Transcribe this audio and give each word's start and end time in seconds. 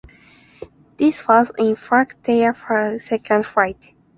This 0.97 1.27
was 1.27 1.51
in 1.59 1.75
fact 1.75 2.23
their 2.23 2.55
second 2.97 3.45
fight. 3.45 3.93